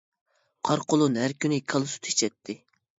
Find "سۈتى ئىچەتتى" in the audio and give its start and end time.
1.95-2.63